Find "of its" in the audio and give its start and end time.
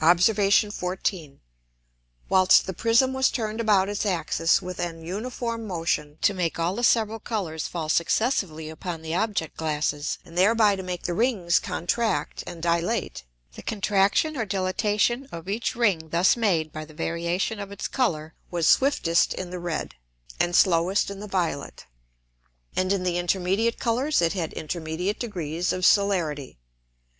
17.60-17.86